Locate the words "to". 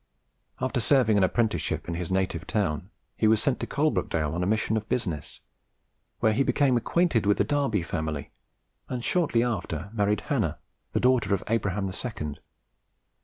3.59-3.67